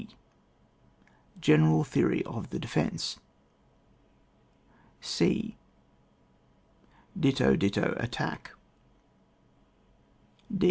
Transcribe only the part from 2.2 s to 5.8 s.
of the Defence. C.—